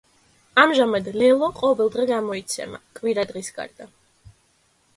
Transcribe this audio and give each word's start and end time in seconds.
ამჟამად 0.61 1.09
„ლელო“ 1.23 1.49
ყოველდღე 1.59 2.07
გამოიცემა, 2.13 2.81
კვირა 3.01 3.29
დღის 3.35 3.53
გარდა. 3.61 3.89